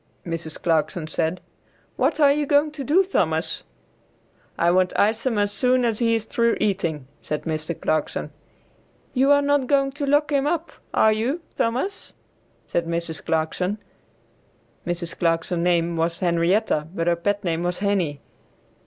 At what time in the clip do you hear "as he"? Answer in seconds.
5.85-6.15